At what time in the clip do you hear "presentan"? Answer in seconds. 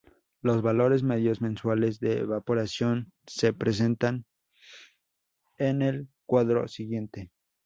3.53-4.25